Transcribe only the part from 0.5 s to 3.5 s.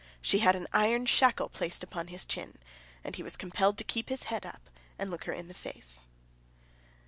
an iron shackle placed upon his chin, and he was